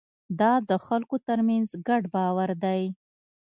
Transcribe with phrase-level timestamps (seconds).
[0.39, 2.81] دا د خلکو ترمنځ ګډ باور دی.